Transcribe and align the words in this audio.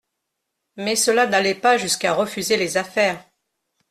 Mais 0.77 0.95
cela 0.95 1.27
n'allait 1.27 1.53
pas 1.53 1.77
jusqu'à 1.77 2.13
refuser 2.15 2.57
les 2.57 2.75
affaires. 2.75 3.23